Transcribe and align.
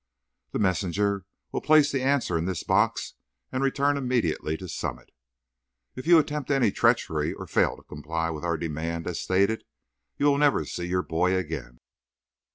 The 0.51 0.57
messenger 0.57 1.25
will 1.51 1.61
place 1.61 1.91
the 1.91 2.01
answer 2.01 2.35
in 2.35 2.45
this 2.45 2.63
box 2.63 3.13
and 3.51 3.61
return 3.63 3.97
immediately 3.97 4.57
to 4.57 4.67
Summit. 4.67 5.11
If 5.95 6.07
you 6.07 6.17
attempt 6.17 6.49
any 6.49 6.71
treachery 6.71 7.33
or 7.33 7.45
fail 7.45 7.75
to 7.77 7.83
comply 7.83 8.31
with 8.31 8.43
our 8.43 8.57
demand 8.57 9.05
as 9.05 9.21
stated, 9.21 9.63
you 10.17 10.25
will 10.25 10.39
never 10.39 10.65
see 10.65 10.87
your 10.87 11.03
boy 11.03 11.35
again. 11.35 11.77